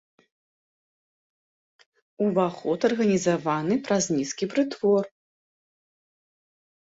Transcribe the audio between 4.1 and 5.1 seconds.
нізкі прытвор.